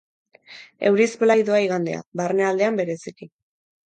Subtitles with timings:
[0.89, 3.29] Euriz blai doa igandea, barnealdean bereziki.